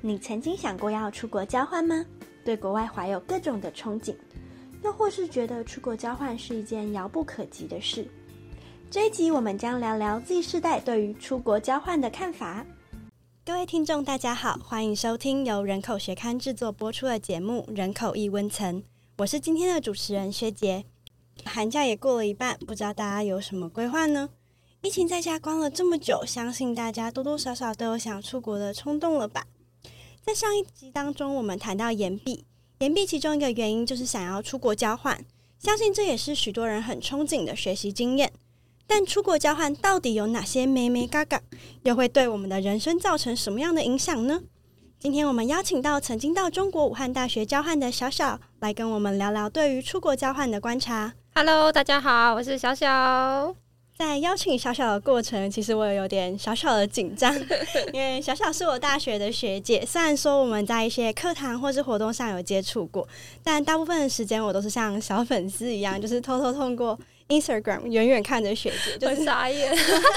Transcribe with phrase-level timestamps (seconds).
[0.00, 2.04] 你曾经想过要出国交换吗？
[2.44, 4.14] 对国外怀有各种的憧憬，
[4.84, 8.06] 又或是觉得出国交换是一件遥不可及的事？
[8.88, 12.64] 这一集我们将聊聊 Z 世代对于出国交换的看法。
[13.44, 18.80] 各位听众，大家好，欢迎收听由人口学刊制作播出的节目《人口一温层》，
[19.16, 20.84] 我是今天的主持人薛杰。
[21.44, 24.28] 寒假也过了一半，不知道大家有什么规划呢？
[24.82, 29.44] 疫情在家关了这么久，相信大家多多少少都有想出国的冲动了吧？
[30.24, 32.44] 在上一集当中，我们谈到延毕，
[32.80, 35.24] 延毕其中一个原因就是想要出国交换，
[35.58, 38.32] 相信这也是许多人很憧憬的学习经验。
[38.86, 41.40] 但出国交换到底有哪些美美嘎嘎，
[41.84, 44.42] 又会对我们的人生造成什么样的影响呢？
[44.98, 51.14] 今天我们邀请到曾经到中国武汉大学交换的小小，来跟我们聊聊对于出国交换的观察。
[51.34, 53.67] Hello，大家好，我是小小。
[53.98, 57.34] 在邀请小小的过程，其实我也有点小小的紧张，
[57.92, 59.84] 因为小小是我大学的学姐。
[59.84, 63.06] 虽然说我们在一些课堂或是活动上有接触过，
[63.42, 66.96] 但大部分的时间我都是像小粉丝一样，就是偷偷通过。
[67.28, 69.70] Instagram 远远看着学姐， 就是傻眼，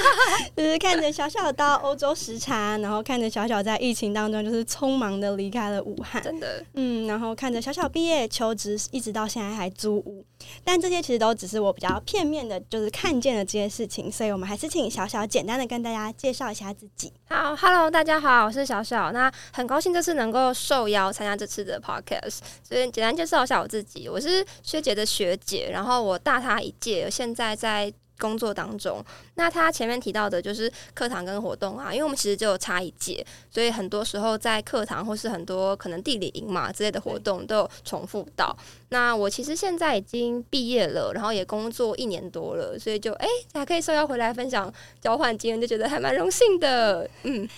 [0.55, 10.25] 就是看着小小到欧洲时差，然后看着小小在疫情当中就是匆忙的离开了武汉，真的，嗯，然后看着小小毕业求职，一直到现在还租屋，
[10.63, 17.11] 但这些其实都只是我比较片面的，就是看见了这些事情，所以我们还是请小小简单的跟大家介绍一下自己。
[17.27, 27.00] 好，Hello，大家好，我是小小，那很高兴这次能够受邀参加这次的 Podcast，所以简单介绍一下我自己，我是学姐的学姐，然后我大她一届。
[27.09, 38.55] 现在在工作当中，那他前面提到的就是课堂跟活动啊，因为我们其实就有差一届，所以很多时候在课堂或是很多可能地理营嘛之类的活动都有重复到。
[38.89, 47.09] 那我其实现在已经毕业了，然后也工作一年多了，所以就哎还可以受邀回来分享交换经验，就觉得还蛮荣幸的。
[47.23, 47.49] 嗯，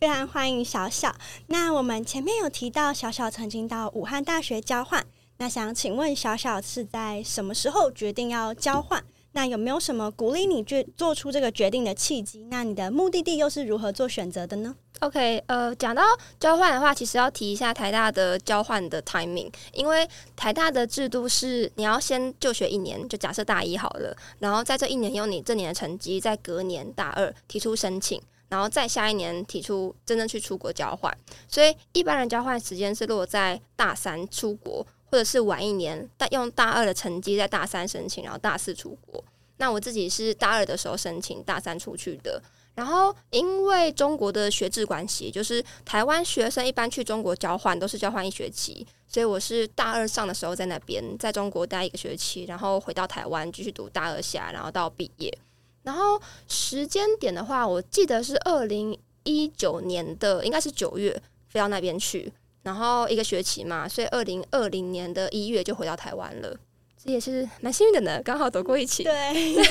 [0.00, 1.14] 非常欢迎小小。
[1.46, 5.06] 那我们前面有提到小小曾经到武汉大学交换。
[5.40, 9.02] 那想请问小小是在什么时候决定要交换？
[9.32, 12.46] 那有没有什么鼓励你决做出这个决定的契机？
[12.50, 16.02] 那你的目的地又是如何做选择的呢？OK，呃，讲到
[16.38, 20.06] 交换的话，其实要提一下台大的交换的 timing，因为
[20.36, 31.16] 台大的制度是你要先就学一年，就假设大一好了，然后在这一年用你这年的成绩，在隔年大二提出申请，然后再下一年提出真正去出国交换。
[31.48, 34.86] 所以一般人交换时间是落在大三出国。
[35.10, 39.22] 或者是晚一年，但用大二的成绩在大三申请，然后大四出国。
[39.56, 42.40] 那我自己是大二的时候申请，大三出去的。
[42.74, 55.36] 然后因为中国的学制关系，就是台湾学生一般去中国交换都是交换一学期，所以我是大二上的时候在那边在中国待一个学期，然后回到台湾继续读大二下，然后到毕业。
[55.82, 61.10] 然后时间点的话，我记得是二零一九年的，应该是九月
[61.48, 62.32] 飞到那边去。
[62.62, 66.54] 然后一个学期嘛，所以二零二零年的一月就回到台湾了，
[67.02, 69.02] 这也是蛮幸运的呢，刚好躲过一起。
[69.02, 69.12] 对，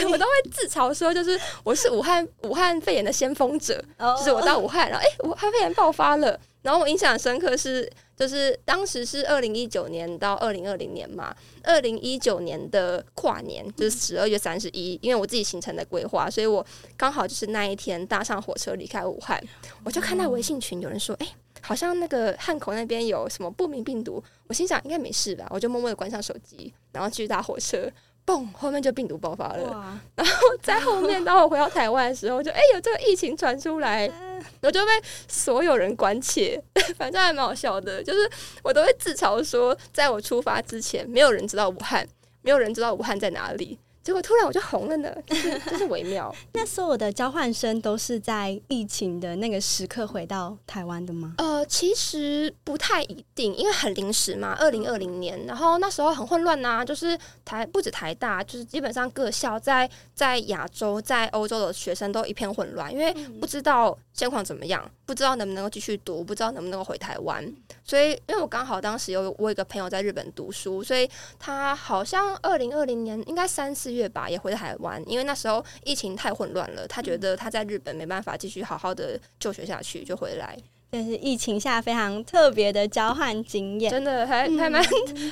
[0.05, 3.79] 我都会自嘲说，就是我是武汉武汉肺炎的先锋者，
[4.17, 16.65] 就是我到武汉，然后哎，武汉肺炎爆发了，然后我印象深刻是，就是当时是二零一九年到二零二零年嘛，二零一九年的跨年就是十二月三十一，因为我自己行程的规划，所以我
[16.97, 19.39] 刚好就是那一天搭上火车离开武汉，
[19.83, 21.27] 我就看到微信群有人说，哎。
[21.61, 27.89] 好像那个汉口那边有什么不明病毒，我心想应该没事吧，我就默默的关上手机，然后继续搭火车，
[28.25, 30.01] 嘣，后面就病毒爆发了。
[30.15, 34.09] 然后在后面，当我回到台湾的时候，就哎有这个疫情传出来，
[34.61, 34.91] 我就被
[35.27, 36.61] 所有人关切，
[36.97, 38.03] 反正还蛮好笑的。
[38.03, 38.29] 就是
[38.63, 42.07] 我都会自嘲说，在我出发之前，没有人知道武汉，
[42.41, 43.77] 没有人知道武汉在哪里。
[44.01, 46.33] 结果突然我就红了呢，就是 就是微妙。
[46.53, 51.35] 那所有的交换生都是在疫情的那个时刻回到台湾的吗？
[51.37, 54.55] 呃，其实不太一定，因为很临时嘛。
[54.59, 67.45] 二零二零年，然后那时候很混乱呐，就是台不止台大，就是基本上各校在在亚洲、在欧洲的学生都一片混乱，因为不知道现况怎么样，不知道能不能够继续读，不知道能不能够回台湾。
[67.83, 73.99] 所以，因为我刚好当时有我一个朋友在日本读书，所以他好像二零二零年应该三四月。
[73.99, 80.57] 月吧，也回台湾，因为那时候疫情太混乱了，他觉得他在日本没办法继续好好的就学下去，就回来。
[80.91, 84.83] 这是疫情下非常特别的交换经验，真的还还蛮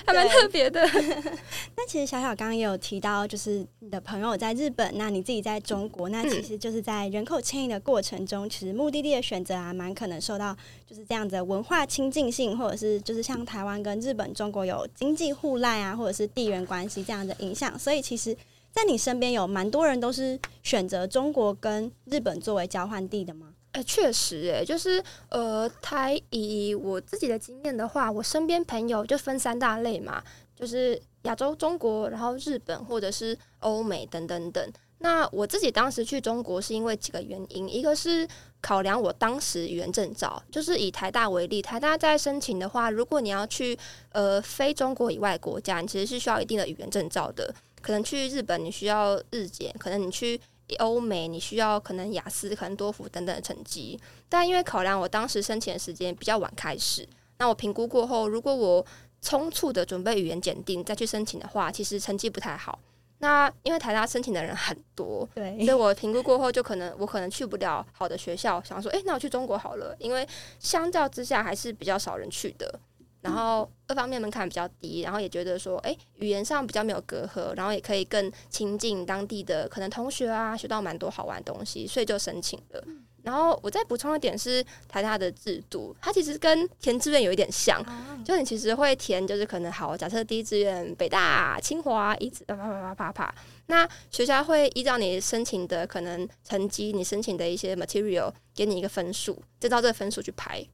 [0.05, 0.87] 还蛮特别的。
[1.75, 10.55] 那其实小小刚刚也有提到，就是你的朋友在日本，那你自己在中国，那其实就是在人口迁移的过程中，其实目的地的选择啊，蛮可能受到
[10.85, 18.35] 就是这样子的文化亲近性，或者是就是像台湾跟日本、中国有经济互赖啊，或者是地缘关系这样的影响，所以其实。
[18.73, 23.47] 在你身边有蛮多人都是选择中国跟日本作为交换地的吗？
[23.83, 30.23] 确实，哎，就是呃，台以我自己的经验的话，我身边朋友就分三大类嘛，
[30.55, 34.71] 就是亚洲、中国，然后日本或者是欧美等等等。
[34.99, 38.27] 那我自己当时去中国是因为几个原因，一个是
[38.59, 43.77] 考量我当时语言证照，就是以台大为例，台大在申请的话，如果你要去
[44.11, 47.53] 呃非中国以外国家，你其实是需要一定的语言证照的。
[47.79, 50.41] 可能去日本你需要日检，可能你去
[50.75, 53.99] 欧美你需要可能雅思、可能多福等等的成绩。
[54.29, 58.85] 但因为考量我当时申请的时间比较晚开始，那我评估过后，如果我
[59.23, 62.77] 匆促的准备语言检定再去申请的话，其实成绩不太好。
[63.19, 70.27] 那因为台大申请的人很多，对，所以我评估过后就可能我可能去不了好的学校，想说，哎，那我去中国好了，因为
[70.59, 72.79] 相较之下还是比较少人去的。
[73.27, 82.81] 然后二方面门槛比较低，然后也觉得说，哎，语言上比较没有隔阂，然后也可以更亲近当地的可能同学啊，学到蛮多好玩的东西，所以就申请了。
[83.23, 87.83] 然后我再补充一点是台大的制度，它其实跟填志愿有一点像，
[88.23, 93.35] 就你其实会填，就是可能好，假设第一志愿北大、清华，一直啪啪啪啪啪，
[93.65, 100.65] 那学校会依照你申请的可能成绩，你申请的一些 material，给你一个分数，再照这个分数去排。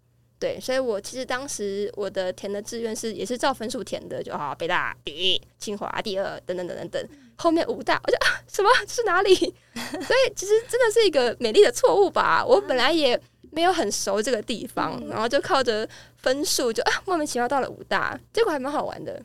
[0.44, 7.10] 对，所以我其实当时我的填的志愿是也是照分数填的，就好，北大第一，清华第二，等等等等等。
[7.38, 9.34] 后面武大，我就啊，什么是哪里？
[9.74, 12.44] 所以其实真的是一个美丽的错误吧。
[12.46, 13.18] 我本来也
[13.52, 15.88] 没有很熟这个地方，然后就靠着
[16.18, 19.24] 分数就啊莫名其妙到了武大，结果还蛮好玩的，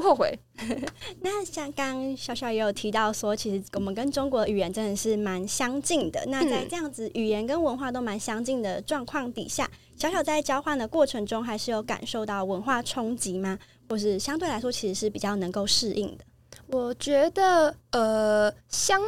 [0.00, 0.38] 不后悔。
[1.20, 6.24] 那像刚小小也有提到说，其实我们跟中国语言真的是蛮相近的。
[6.26, 13.58] 那在这样子语言跟文化都蛮相近的状况底下，小小在交换的过程中，还是有感受到文化冲击吗？
[13.88, 16.24] 或是相对来说，其实是比较能够适应的？
[16.68, 19.00] 我觉得，呃，相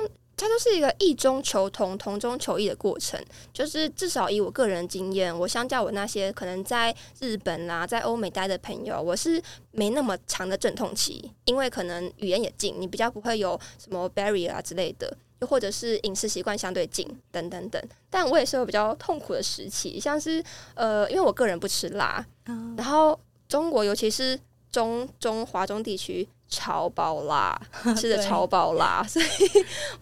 [0.42, 3.18] 它就是一个异中求同、同中求异的过程。
[3.52, 9.40] 就是至少以我个人经验，我相较我那些可能在日本啦、在欧美待的朋友，我是
[9.70, 17.80] 没那么长的阵痛期，因为可能语言也近，你比较不会有什么 barrier 啊之类的，又或者是饮食习惯相对近，等等等。
[18.10, 20.42] 但我也是有比较痛苦的时期，像是
[20.74, 22.26] 呃，因为我个人不吃辣，
[22.76, 24.36] 然后中国尤其是
[24.72, 26.28] 中中华中地区。
[26.52, 27.58] 超爆辣，
[27.96, 29.26] 吃的超爆辣， 所以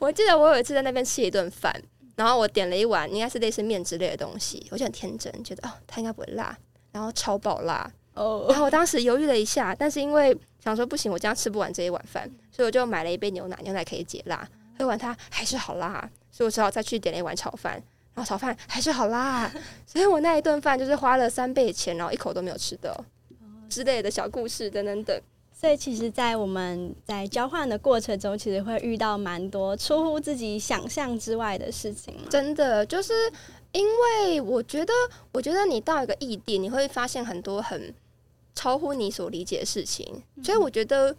[0.00, 1.72] 我记得我有一次在那边吃一顿饭，
[2.16, 6.58] 然后我点了一碗应该是类似面之类的东西，我就很天真，觉得哦，它应该不会辣，
[6.90, 7.88] 然后超爆辣。
[8.14, 17.74] 哦，然后我当时犹豫了一下，但是因为想说不行，我这样吃不完这一碗饭，所以我就买了一杯牛奶，牛奶可以解辣，喝完它还是好辣，所以我只好再去点了一碗炒饭，
[18.14, 19.50] 然后炒饭 还是好辣，
[19.86, 23.04] 所以我那一顿饭就是花了三倍钱，然后一口都没有吃的
[23.68, 25.22] 之类的小故事等等等。
[25.60, 32.14] 所以，其实，在我们在交换的过程中，其实会遇到蛮多出乎自己想象之外的事情。
[32.30, 33.12] 真的，就是
[33.72, 34.92] 因为我觉得，
[35.32, 37.92] 我觉得你到一个异地，你会发现很多很
[38.54, 40.22] 超乎你所理解的事情。
[40.42, 41.14] 所以，我觉得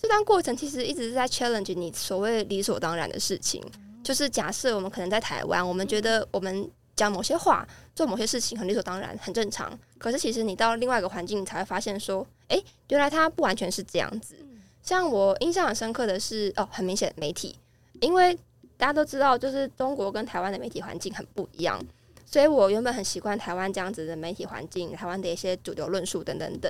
[0.00, 3.60] 这段过程其实一直是在 challenge 你所谓理所当然的事情。
[4.04, 6.70] 就是假设我们可能在台湾，我们觉得我们
[7.00, 9.78] 讲某些话、做某些事情很理所当然、很正常。
[9.98, 12.26] 可是，其实你到另外一个环境，你才会发现说。
[12.52, 14.34] 哎，原来它不完全是这样子。
[14.82, 17.56] 像我印象很深刻的是，哦，很明显媒体，
[18.00, 18.36] 因为
[18.76, 21.80] 大家都知道，就是中国跟台湾的媒体环境很不一样，
[22.26, 26.68] 所以我原本很习惯台湾这样子的媒体环境，台湾的一些主流论述等等等。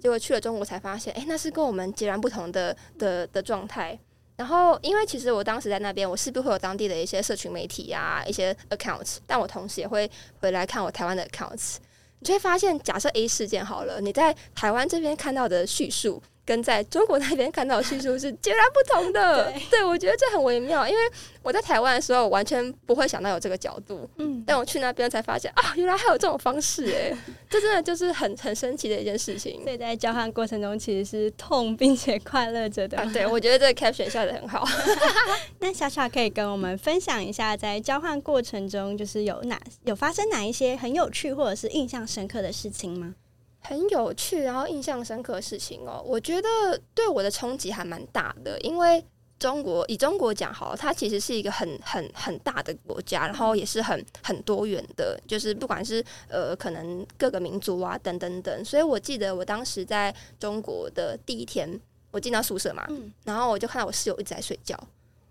[0.00, 3.96] 结果去了中国才发现，哎，那是跟我们截然不同的的的状态。
[4.40, 11.76] 然后，因为其实我当时在那边，我势必会有当地的一些社群媒体啊，一些 accounts，但我同时也会回来看我台湾的 accounts。
[12.20, 16.22] 你就会发现，假设 A 事件好了，你在台湾这边看到的叙述。
[16.50, 21.00] 跟在中国那边看到的叙述是截然不同的， 对我觉得这很微妙，因为
[21.44, 27.16] 我在台湾的时候完全不会想到有这个角度，嗯，但我去那边才发现啊，原来还有这种方式，哎，
[27.48, 29.62] 这真的就是很很神奇的一件事情。
[29.62, 34.66] 所以在交换过程中其实是痛并且快乐着的，对我觉得这个 caption 下的很好。
[35.60, 43.14] 那小小可以跟我们分享一下，在交换过程中就是有哪有发生哪一些很有趣或者是印象深刻的事情吗？
[43.60, 46.48] 很有趣，然后印象深刻的事情哦，我觉得
[46.94, 48.58] 对我的冲击还蛮大的。
[48.60, 49.04] 因为
[49.38, 58.64] 中国以中国讲好，它其实是一个很很很大的国家，然后也是很很多元的，就是不管是呃可能各个民族啊等等等。
[58.64, 62.86] 所以我记得我当时在中国的第一天，我进到宿舍嘛，
[63.24, 64.78] 然后我就看到我室友一直在睡觉。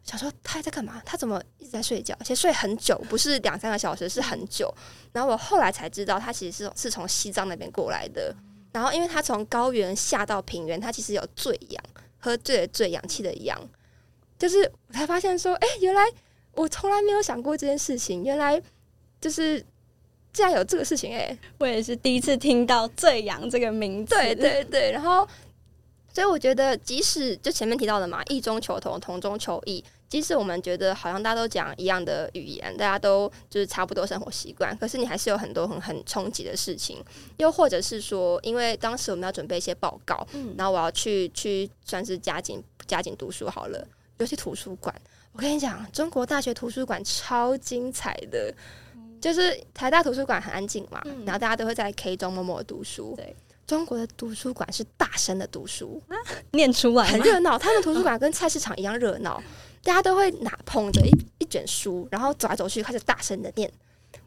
[0.09, 0.99] 想说他还在干嘛？
[1.05, 2.15] 他怎么一直在睡觉？
[2.19, 4.73] 而且睡很久，不是两三个小时，是很久。
[5.11, 8.35] 然后我后来才知道，他其实是是从西藏那边过来的。
[8.73, 11.83] 然后因为他从高原下到平原，他其实有醉氧，
[12.17, 13.55] 喝醉了醉氧气的氧。
[14.39, 16.01] 就是我才发现说，哎，原来
[16.53, 18.23] 我从来没有想过这件事情。
[18.23, 18.59] 原来
[19.21, 19.63] 就是
[20.33, 24.15] 竟然有这个事情哎、我也是第一次听到“醉阳”这个名字。
[24.15, 25.27] 对对对，然后
[26.11, 29.83] 所以我觉得，即使就前面提到的嘛，异中求同，同中求异。
[30.09, 36.97] 即使我们觉得好像大家都讲一样的语言，大家都就是差不多生活习惯，可是你还是有很多很很冲击的事情。
[37.37, 43.87] 又或者是说，因为当时我们要准备一些报告，嗯然后我要去去算是加紧加紧读书好了，
[44.17, 44.93] 尤其图书馆。
[45.31, 48.51] 我跟你讲，中国大学图书馆超精彩的，
[49.21, 53.13] 就是台大图书馆很安静嘛，嗯然后大家都会在 K 中默默地读书。
[53.15, 53.35] 对，
[53.67, 56.01] 中国的图书馆是大声的读书，
[56.51, 57.05] 念出来？
[57.05, 57.59] 很热闹。
[57.59, 59.41] 他们图书馆跟菜市场一样热闹，
[59.83, 63.71] 大家都会拿捧着一一卷书，然后走来走去，开始大声的念。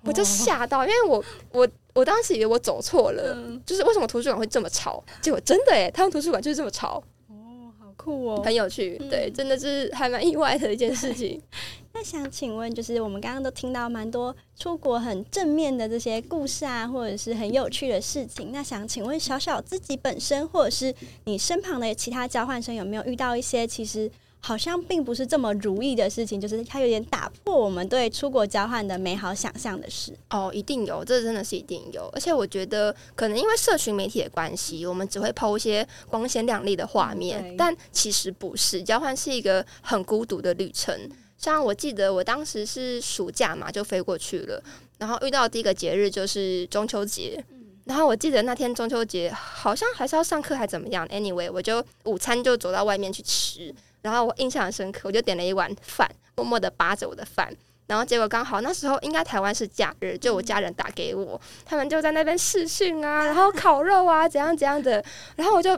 [0.05, 5.03] 我就吓到，因为我我我当时以为我走错了，嗯就是为什么图书馆会这么吵？
[5.21, 8.43] 结果真的诶，他们图书馆就是这么吵，哦，好酷哦！
[8.45, 8.97] 很有趣。
[9.01, 11.41] 嗯对，真的是还蛮意外的一件事情。
[11.95, 18.51] 那想请问，就是我们刚刚都听到蛮多出国很正面的这些故事啊，或者是很有趣的事情。
[18.51, 20.95] 那想请问小小自己本身，或者是
[21.25, 24.11] 你身旁的其他交换生，有没有遇到一些其实
[24.45, 26.41] 好像并不是这么如意的事情？
[26.41, 30.13] 就是它有点打破我们对出国交换的美好想象的事。
[30.31, 32.11] 哦，一定有，这真的是一定有。
[32.13, 38.83] 而且我觉得，可能因为社群媒体的关系，我们只会抛一些光鲜亮丽的画面，嗯但其实不是。
[38.83, 40.93] 交换是一个很孤独的旅程。
[41.39, 44.63] 像我记得我当时是暑假嘛，就飞过去了，
[44.99, 47.45] 然后遇到第一个节日就是中秋节。
[47.85, 57.55] 然后我记得那天中秋节好像还是要上课还怎么样，anyway，我就午餐就走到外面去吃，然后我印象很深刻，我就点了一碗饭，默默的扒着我的饭，
[57.87, 65.03] 然后结果刚好那时候应该台湾是假日，就我家人打给我，他们就在那边试训啊，然后烤肉啊，怎样怎样的，
[65.37, 65.75] 然后我就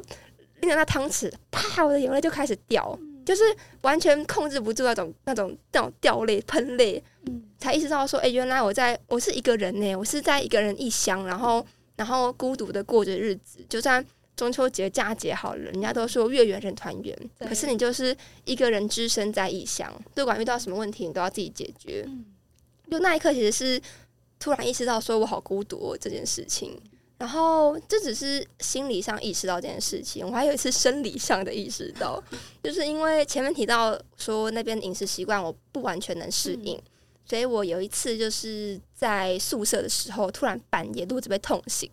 [0.61, 3.43] 拎着那汤匙，啪，我的眼泪就开始掉，就是
[3.83, 11.65] 完全控制不住那种那种那种掉泪喷泪，嗯才意识到说，哎、原来我在我是一个人呢，我是在一个人异乡，然后
[11.97, 14.05] 然后孤独的过着日子，就算。
[14.37, 22.05] 中秋节佳节好了，人家都说月圆人团圆，可是你就是一个人只身在异乡，不管遇到什么问题，你都要自己解决。
[22.07, 22.25] 嗯
[22.91, 23.81] 就那一刻，其实是
[24.39, 26.79] 突然意识到说我好孤独、哦、这件事情。
[27.17, 32.23] 然后这只是心理上意识到这件事情，我还有一次生理上的意识到，
[32.63, 36.79] 就是因为前面提到说那边饮食习惯我不完全能适应，
[37.25, 41.91] 所以我有一次就是在宿舍的时候，突然半夜肚子被痛醒，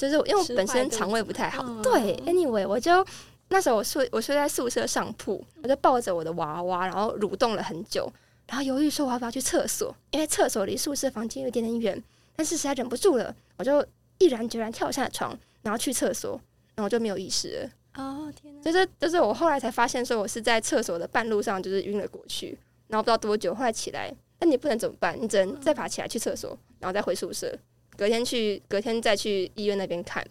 [0.00, 3.04] 就是因为我本身肠胃不太好，嗯对，anyway 我就
[3.48, 8.10] 那时候我睡我睡在宿舍上铺，我就抱着我的娃娃，然后蠕动了很久，
[8.46, 12.02] 然后犹豫说我要不要去厕所，因为厕所离宿舍房间有一点点远，
[12.34, 13.84] 但是实在忍不住了，我就
[14.16, 16.40] 毅然决然跳下床，然后去厕所，
[16.74, 17.70] 然后就没有意识了。
[18.02, 18.62] 哦天哪！
[18.62, 22.56] 就是就是我后来才发现，说我是在厕所的半路上就是晕了过去，
[22.88, 25.14] 然后不知道多久，后来起来，那你不能怎么办？
[25.20, 27.52] 你只能再爬起来去厕所，然后再回宿舍，
[28.00, 30.26] 隔天去隔天再去医院那边看。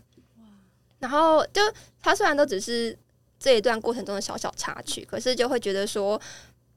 [0.97, 1.61] 然后就
[2.01, 2.97] 他虽然都只是
[3.37, 6.19] 这一段过程中的小小插曲，可是就会觉得说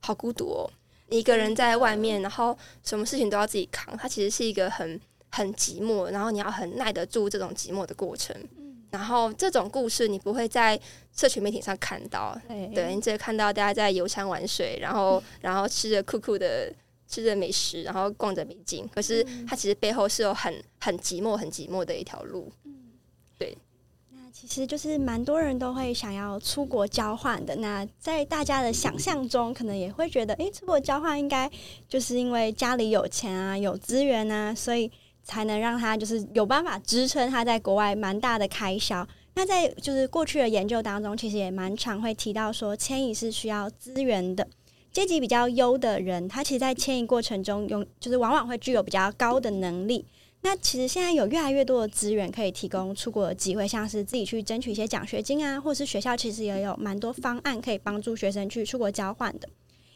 [0.01, 0.71] 好孤独哦，
[1.09, 8.37] 一个人在外面，然后什么事情都要自己扛，他其实是一个很很寂寞，然后你要很耐得住这种寂寞的过程。
[8.91, 10.79] 然后这种故事你不会在
[11.17, 12.67] 社群媒体上看到，对。
[12.75, 16.71] 对你只会看到大家在游山玩水，然后 然后吃着酷酷的
[17.13, 18.89] 吃着美食，然后逛着美景。
[18.95, 22.51] 可是它其实背后是有很很寂寞、很寂寞的一条路。
[22.65, 22.75] 嗯，
[23.39, 23.55] 对
[24.11, 27.55] 那其实就是蛮多人都会想要出国交换的。
[27.57, 31.51] 那在大家的想象中，可能也会觉得，诶，出国交换应该
[31.87, 34.91] 就是因为家里有钱啊、有资源啊，所以
[35.23, 39.07] 才能让他就是有办法支撑他在国外蛮大的开销。
[39.35, 44.49] 那在就是过去的研究当中，其实也蛮常会提到说，迁移是需要资源的。
[44.93, 50.05] 阶级比较优的人，他其实，在迁移过程中，用就是往往会具有比较高的能力。
[50.43, 59.49] 那其实现在有越来越多的资源可以提供出国的机会，像是自己去争取一些奖学金啊，或是学校其实也有蛮多方案可以帮助学生去出国交换的。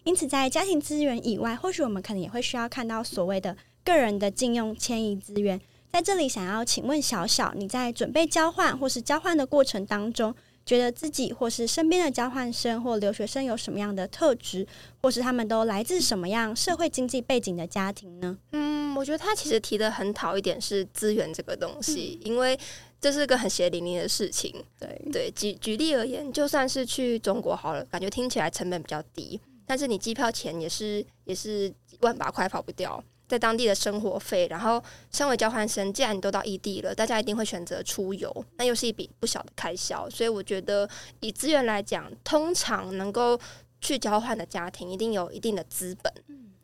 [0.05, 5.61] 因此，在家庭资源以外，或许我们可能也会需要看到所谓的个人的禁用迁移资源。
[5.93, 10.33] 在这里，想要请问小小，你在准备交换或是交换的过程当中，
[10.67, 14.67] 觉得自己或是身边的交换生或留学生有什么样的特质，
[15.01, 18.37] 或是他们都来自什么样社会经济背景的家庭呢？
[18.51, 22.59] 嗯，我觉得他其实提的很好一点是资源这个东西，因为
[23.01, 24.53] 这是个很血淋淋的事情。
[24.81, 40.89] 对对，举举例而言，就算是去中国好了，感觉听起来成本比较低，但是你机票钱也是也是万把块跑不掉，在当地的生活费，然后身为交换生，既然你都到异地了，大家一定会选择出游，那又是一笔不小的开销，所以我觉得
[41.21, 43.39] 以资源来讲，通常能够
[43.81, 46.13] 去交换的家庭，一定有一定的资本。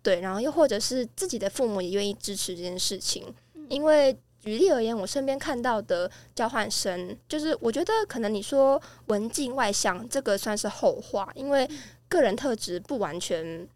[0.02, 3.26] 对，然后又或者是自己的父母也愿意支持这件事情，
[3.68, 11.68] 因为举例而言，我身边看到的交换生，就是我觉得可能你说文静外向，这个算是后话，因为
[12.08, 13.66] 个人特质不完全。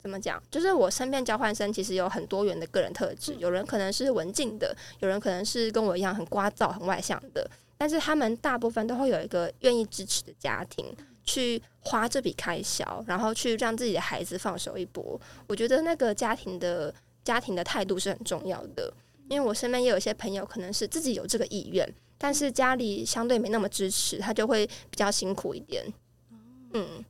[0.00, 0.42] 怎么讲？
[0.50, 7.48] 就是我身边交换生其实有很多元的个人特质，有人可能是文静的，有人可能是跟我一样很聒噪、很外向的。
[7.76, 10.84] 但是他们大部分都会有一个愿意支持的家庭，
[11.24, 15.20] 去花这笔开销，然后去让自己的孩子放手一搏。
[15.46, 18.92] 我觉得那个家庭的家庭的态度是很重要的。
[19.28, 21.86] 因为我身边也有一些朋友，可能是自己有这个意愿，
[22.16, 25.84] 但是家里相对没那么支持，他就会比较辛苦一点。
[26.72, 27.04] 嗯。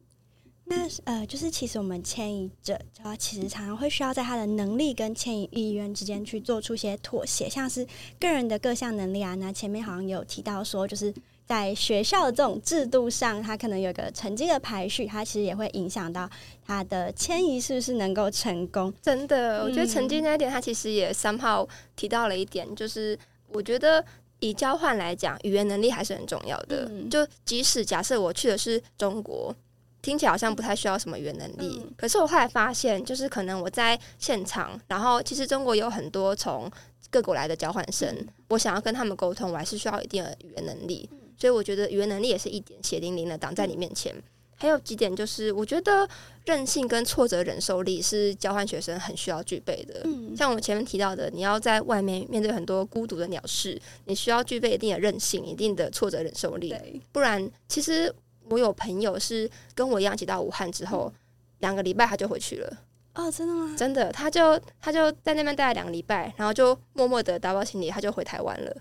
[0.69, 7.87] 那呃，就是其实我们迁移者，他其实常常会需要在他的能力跟迁移意愿之间去做出一些妥协，像是
[8.21, 9.35] 个人的各项能力啊。
[9.37, 11.13] 那前面好像有提到说，就是
[11.47, 16.29] 在学校的这种制度上，他可能有个成绩的排序，他其实也会影响到
[16.67, 18.93] 他的迁移是不是能够成功。
[19.01, 24.05] 真的，我觉得成绩那一点，他其实也三号提到了一点，就是我觉得
[24.41, 26.91] 以交换来讲，语言能力还是很重要的。
[27.11, 29.55] 就即使假设我去的是中国。
[30.01, 36.71] 听起来好像不太需要什么语言能力，可是我后来发现，就是可能我在现场，然后其实中国有很多从
[37.11, 38.17] 各国来的交换生，
[38.49, 41.11] 我想要跟他们沟通，我还是需要一定的语言能力。
[41.37, 44.15] 所以我觉得语言能力也是一点血淋淋的挡在你面前。
[44.57, 46.09] 还有几点就是，我觉得
[46.45, 50.05] 韧性跟挫折忍受力是交换学生很需要具备的。
[50.37, 56.75] 像我们前面提到的，你要在外面面对很多孤独的鸟事，你需要具备一定的韧性、一定的挫折忍受力，
[57.13, 58.15] 不然其实。
[58.51, 61.13] 我有朋友是跟我一样，一起到武汉之后，
[61.59, 62.79] 两个礼拜他就回去了。
[63.15, 63.75] 哦，真的吗？
[63.77, 68.77] 真的，他就他就在那边待了两个礼拜，然后就默默的打包行李，他就回台湾了。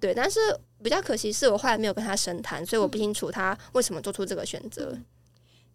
[0.00, 0.40] 对，但是
[0.82, 4.98] 比较可惜是我后来没有跟他深谈，所以我不清楚他为什么做出这个选择。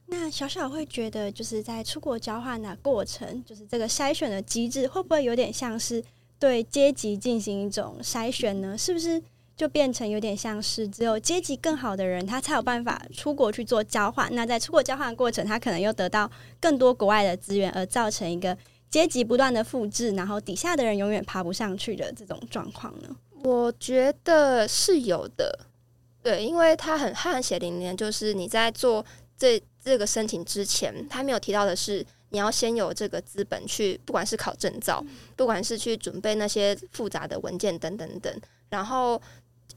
[0.08, 6.04] 那小小会觉得，就是在出国交换的过程，就是这个筛选的机制，会不会有点像是
[6.38, 8.78] 对阶级进行一种筛选呢？
[8.78, 9.22] 是不是？
[9.56, 14.30] 就变成有点像是只有阶级更好的人，他才有办法出国去做交换。
[14.36, 16.30] 那在出国交换的过程，他可能又得到
[16.60, 18.58] 更多国外的资源，而造成一个
[18.90, 23.16] 阶级不断的复制，然后底下的人永远爬不上去的这种状况呢？
[23.46, 25.58] 我觉得是有的，
[26.22, 29.06] 对，因为他很汗血淋淋，就是你在做
[29.38, 35.02] 这这个申请之前，他没有提到的是，你要先有这个资本去，不管是考证照，
[35.38, 38.34] 不管是去准备那些复杂的文件等等等，
[38.70, 39.22] 然后。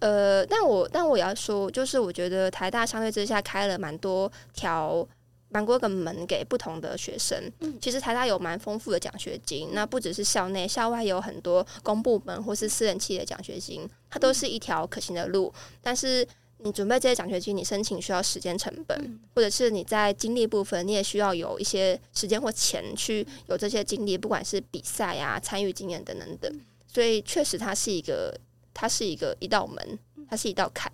[0.01, 5.07] 呃，但我但我也要说，就是我觉得台大相对之下开了蛮多条、
[5.49, 7.51] 蛮多个门给不同的学生。
[7.81, 15.53] 其实台大有蛮丰富的奖学金，那不只是校内，校外有很多公部门或是私人企业的奖学金，它都是一条可行的路。
[15.83, 16.25] 但是
[16.59, 26.61] 你准备这些奖学金，你申请需要时间成本，或者是你在经历部分，你也需要有一些时间或钱去有这些经历，不管是比赛啊、参与经验等等等。
[26.87, 28.33] 所以确实，它是一个。
[28.81, 29.99] 它是一个一道门，
[30.31, 30.93] 它是一道坎，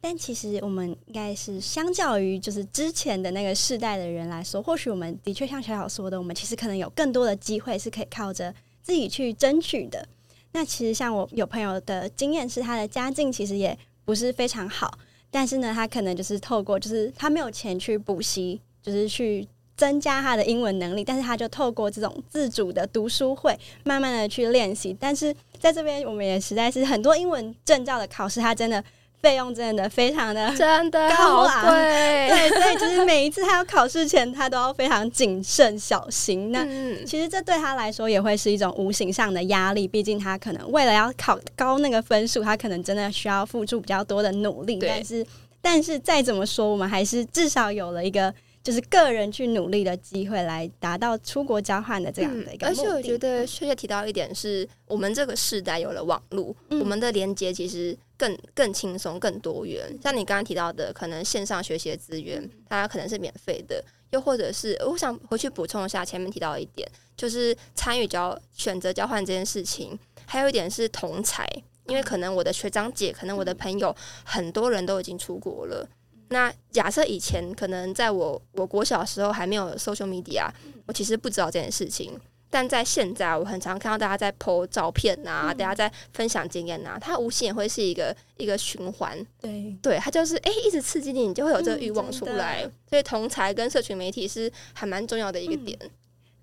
[0.00, 10.04] 但其实我们应该是相较于就是之前的那个世代的人来说，或许我们的确像小小说的，我们其实可能有更多的机会是可以靠着自己去争取的。
[10.50, 14.98] 那其实像我有朋友的经验是，他的家境其实也不是非常好，
[15.30, 19.46] 但是呢，他可能就是透过就是他没有钱去补习，就是去。
[19.76, 24.96] 增加他的英文能力，但是他就透过这种自主的读书会，慢慢的去练习。
[25.00, 28.82] 但是在这边，我们也实在是很多英文证照的考试，他真的
[29.20, 36.52] 费用真的非常的真的高昂，对，所以就是每一次他要考试前，他都要非常谨慎小心。
[36.52, 36.64] 那
[37.04, 44.78] 其实这对他来说也会是一种无形上的压力，毕竟他可能为了要考高那个分数，他可能真的需要付出比较多的努力。
[44.80, 45.26] 但是，
[45.60, 48.32] 但是再怎么说，我们还是至少有了一个。
[48.62, 52.66] 就是个人去努力的机会，来达到出国交换的这样的一个。
[52.66, 59.98] 而且我觉得确切提到一点是，我们这个时代有了网络，我们的连接其实更更轻松、更多元。
[60.00, 71.44] 像你刚刚提到的，可能线上学习的资源，它可能是免费的，又或者是我想回去补充一下前面提到一点，就是参与交选择交换这件事情，还有一点是同才，
[71.88, 73.94] 因为可能我的学长姐，可能我的朋友，
[74.24, 75.88] 很多人都已经出国了。
[76.32, 80.48] 那假设以前可能在我我国小时候还没有 social media，
[80.86, 82.18] 我其实不知道这件事情。
[82.54, 89.16] 但在现在，我很常看到大家在 po 照片呐，大家在分享经验呐，它无形也会是一个一个循环。
[89.40, 92.70] 对，对，它就是哎，一直刺激你，你就会有这个欲望出来。
[92.90, 95.78] 所以，同才跟社群媒体是还蛮重要的一个点。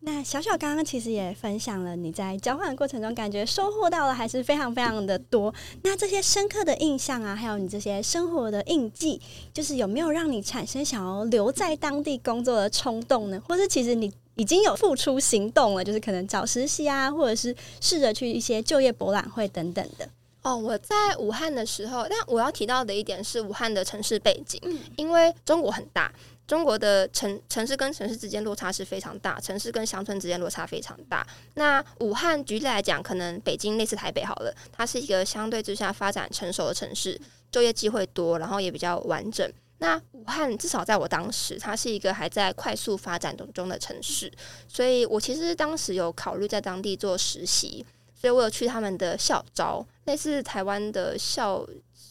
[0.01, 5.53] 那小小刚刚其实也分享了你在交换的过程中感觉收获到了还是非常非常的多。
[5.83, 9.19] 那这些深刻的印象啊，还有你这些生活的印记，
[9.53, 13.41] 就是有没有让你产生想要留在当地工作的冲动呢？
[13.47, 20.07] 或是其实你已经有付出行动了，就是可能找实习啊，或者是试着去一些就业博览会等等的。
[20.43, 24.61] 哦，我在武汉的时候，但我要提到的一点是武汉的城市背景，
[24.95, 26.09] 因为中国很大。
[26.49, 31.23] 中国的城城市跟城市之间落差是非常大，城市跟乡村之间落差非常大。
[31.53, 39.47] 那武汉举例来讲，可能北京类似台北好了，它是一个相对之下发展成熟的城市，就业机会多，然后也比较完整。
[39.77, 44.33] 那武汉至少在我当时，它是一个还在快速发展当中的城市，
[44.67, 47.85] 所以我其实当时有考虑在当地做实习，
[48.19, 51.63] 所以我有去他们的校招，类似台湾的校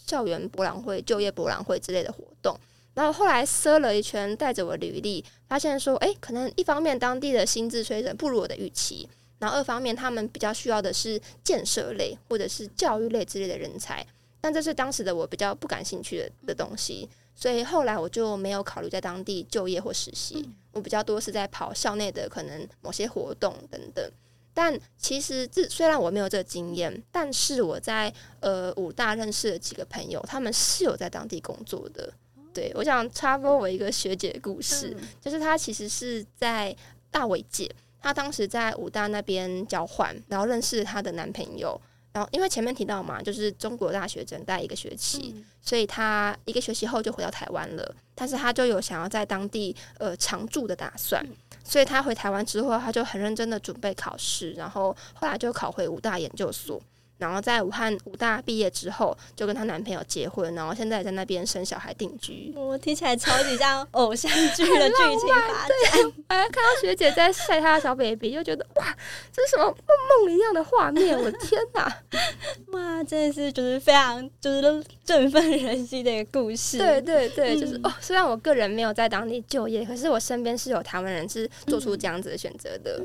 [0.07, 2.57] 校园博览会、就业博览会之类的活动。
[2.99, 9.09] 然后后来搜了一圈，带着我履历，发现说，哎，可能一方面当地的薪资水准不如我的预期，
[9.39, 14.05] 然后二方面他们比较需要的是建设类或者是教育类之类的人才，
[14.41, 24.05] 但这是当时的我比较不感兴趣的的东西，所以后来我就没有考虑在当地就业或实习，我比较多是在跑校内的可能某些活动等等。
[24.53, 32.13] 但其实这虽然我没有这个经验，但是我在呃武大认识的几个朋友，他们是有在当地工作的。
[32.59, 36.77] 对，我想插播我一个学姐的故事，就是她其实是在
[37.09, 37.71] 大伟姐，
[38.03, 41.81] 她当时在武大那边交换，然后认识她的男朋友，
[42.12, 51.25] 然后因为前面提到嘛，就是中国大学整待一个学期，所以她一个学期后就回到台湾了，但是她就有想要在当地呃常住的打算，
[51.62, 56.83] 所以她回台湾之后，她就很认真的准备考试，然后后来就考回武大研究所。
[57.18, 62.52] 然后在武汉武大毕业之后，就跟她男朋友结婚，然后现在在那边生小孩定居。
[62.57, 66.12] 我听起来超级像 偶像剧的剧情发展。
[66.28, 68.96] 哎，看到学姐在晒她的小 baby，就觉得哇，
[69.33, 71.18] 这是什么梦梦一样的画面！
[71.18, 72.02] 我的天哪，
[72.72, 76.78] 哇，真的是就是非常就是振奋人心的一个故事。
[76.78, 83.02] 对对对，就是哦，虽然我个人没有在当地就业，可是我身边是有台湾人是做出这样子的选择的。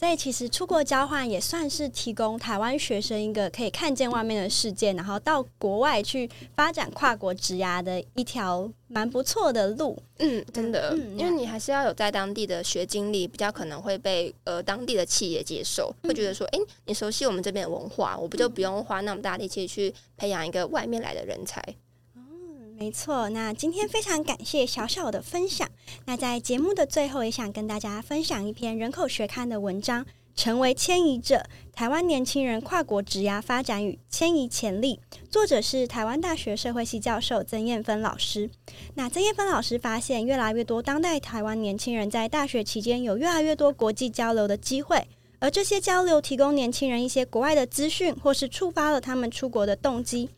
[0.00, 10.02] 所以其实出国交换也算是提供台湾学生一个可以看见外面的世界，然后到国外去发展跨国职涯的一条蛮不错的路。
[10.16, 21.62] 嗯，真的，因为你还是要有在当地的学经历，比较可能会被呃当地的企业接受，会觉得说，哎，你熟悉我们这边的文化，我不就不用花那么大力气去培养一个外面来的人才。
[22.80, 25.68] 没错，那今天非常感谢小小的分享。
[26.06, 30.02] 那在节目的最后，也想跟大家分享一篇人口学刊的文章，
[30.34, 34.98] 《成为迁移者：台湾年轻人跨国职涯发展与迁移潜力》。
[35.30, 38.48] 作者是台湾大学社会系教授曾艳芬老师。
[38.94, 45.06] 那曾艳芬老师发现，越来越多当代台湾年轻人在大学期间有越来越多国际交流的机会，
[45.38, 50.30] 而这些交流提供年轻人一些国外的资讯，或是触发了他们出国的动机。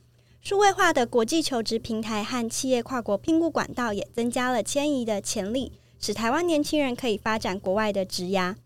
[0.42, 8.56] 数位化的国际求职平台和企业跨国聘雇管道也增加了迁移的潜力，使台湾年轻人可以发展国外的职涯。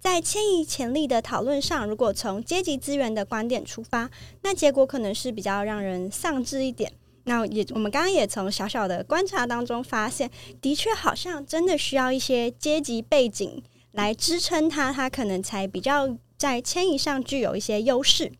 [0.00, 4.10] 在迁移潜力的讨论上，如果从阶级资源的观点出发，
[4.40, 6.90] 那结果可能是比较让人丧志一点。
[7.24, 10.30] 那也我们刚刚也从小小的观察当中发现，
[10.62, 13.62] 的确好像真的需要一些阶级背景
[13.92, 18.32] 来支撑他，他可能才比较在迁移上具有一些优势。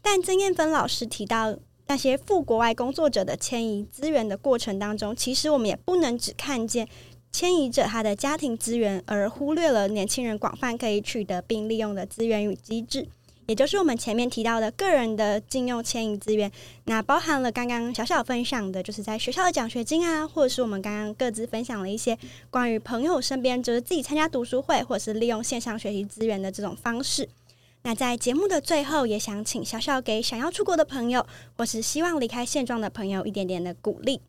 [0.00, 1.58] 但曾艳芬老师提到。
[1.88, 6.86] 那些赴国外工作者的迁移资源的过程当中，其实我们也不能只看见
[7.32, 13.08] 迁移者他的家庭资源，而忽略了年轻人广泛可以取得并利用的资源与机制，
[13.46, 16.52] 也就是我们前面提到的个人的禁用迁移资源。
[16.84, 22.18] 那包含了刚刚小小分享的，就是在学校的奖学金啊，或者是我们刚刚各自分享了一些
[22.50, 27.26] 关于朋友身边就是自己参加读书会，或者是利用线上学习资源的这种方式。
[27.82, 34.20] 那在节目的最后，也想请小小给想要出国的朋友，或是希望离开现状的朋友一点点的鼓励。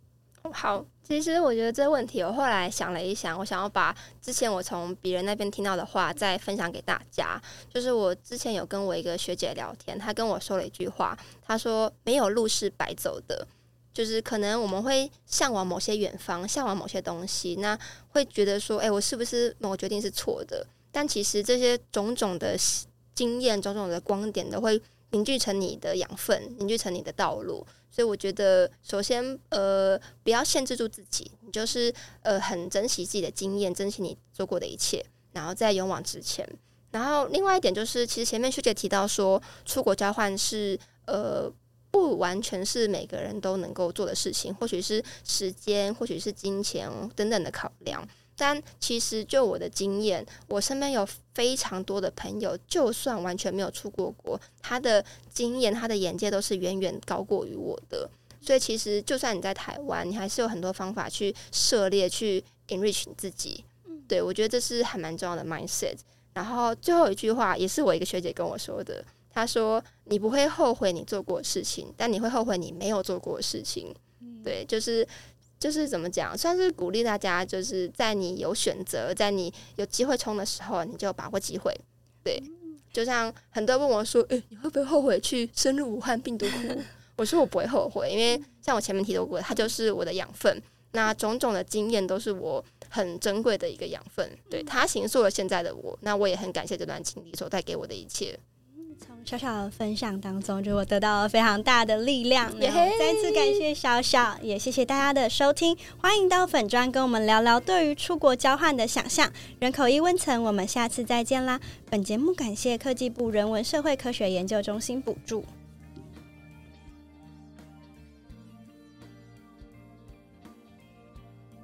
[0.53, 7.39] 好，其实我觉得这个问题，我后来想了一想，我想要把之前我从别人那边听到的话再分享给大家。
[7.73, 13.45] 就是我之前有跟我一个学姐聊天，她跟我说了一句话，她说：“没有路是白走的。”
[13.93, 22.55] 就是可能我们会向往某些远方，向往某些东西，那会觉得说：“哎，我是不是某决定是错的？”但其实这些种种的。
[23.19, 27.67] 经验种种的光点都会凝聚成你的养分，凝聚成你的道路。
[27.91, 36.47] 所以我觉得，首先呃，不要限制住自己，你就是呃，很珍惜自己的经验，珍惜你做过的一切，然后再勇往直前。
[36.91, 41.51] 然后另外一点就是，其实前面学姐提到说，出国交换是呃，
[41.91, 48.07] 不完全是每个人都能够做的事情，或许是时间，或许是金钱等等的考量。
[48.39, 58.09] 但其实就我的经验，我身边有非常多的朋友，就算完全没有出过国，他的经验、他的眼界都是远远高过于我的。
[58.39, 63.65] 所以其实就算你在台湾，你还是有很多方法去涉猎、去 enrich 你自己。
[64.07, 65.97] 对我觉得这是还蛮重要的 mindset。
[66.33, 69.03] 然后最后一句话也是我一个学姐跟我说的。
[69.29, 73.93] 她说：“你不会后悔你做过的事情，但你会后悔你没有做过的事情。”
[74.43, 75.05] 对，就是
[75.59, 81.75] 就是怎么讲，算是鼓励大家，就是在你有选择、在你有机会冲的时候，你就把握机会。
[82.23, 82.41] 对，
[82.93, 86.81] 就像很多人问我说：“诶，你会不会后悔去深入武汉病毒库？”
[87.17, 90.61] 我说：“我不会后悔，因为像我前面提到过，它就是我的养分。
[90.93, 94.27] 那种种的经验都是我很珍贵的一个养分。
[94.49, 95.97] 对，它形塑了现在的我。
[96.01, 98.39] 那我也很感谢这段经历所带给我的一切。”
[99.05, 102.51] 从小小的分享当中，就我得到了非常大的力量。
[102.59, 105.75] 再次感谢小小，也谢谢大家的收听。
[105.99, 109.31] 欢迎到粉专跟我们聊聊对于出国交换的想象。
[109.59, 111.59] 人口一温层，我们下次再见啦！
[111.89, 115.45] 本节目感谢科技部人文社会科学研究中心补助。